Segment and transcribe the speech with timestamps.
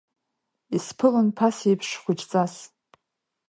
[0.75, 2.53] Исԥылон, ԥасеиԥш, хәыҷҵас.